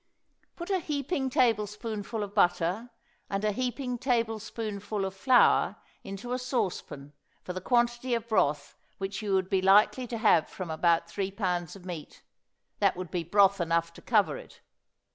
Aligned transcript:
Put 0.55 0.71
a 0.71 0.79
heaping 0.79 1.29
tablespoonful 1.29 2.23
of 2.23 2.33
butter 2.33 2.89
and 3.29 3.45
a 3.45 3.51
heaping 3.51 3.99
tablespoonful 3.99 5.05
of 5.05 5.13
flour 5.13 5.75
into 6.03 6.33
a 6.33 6.39
saucepan 6.39 7.13
for 7.43 7.53
the 7.53 7.61
quantity 7.61 8.15
of 8.15 8.27
broth 8.27 8.75
which 8.97 9.21
you 9.21 9.35
would 9.35 9.47
be 9.47 9.61
likely 9.61 10.07
to 10.07 10.17
have 10.17 10.49
from 10.49 10.71
about 10.71 11.07
three 11.07 11.29
pounds 11.29 11.75
of 11.75 11.85
meat; 11.85 12.23
that 12.79 12.95
would 12.97 13.11
be 13.11 13.23
broth 13.23 13.61
enough 13.61 13.93
to 13.93 14.01
cover 14.01 14.37
it. 14.37 14.61